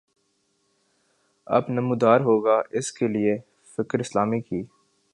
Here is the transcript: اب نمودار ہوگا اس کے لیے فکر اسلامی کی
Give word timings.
اب 1.47 1.69
نمودار 1.69 2.21
ہوگا 2.21 2.61
اس 2.71 2.91
کے 2.91 3.07
لیے 3.07 3.37
فکر 3.77 3.99
اسلامی 3.99 4.41
کی 4.41 4.63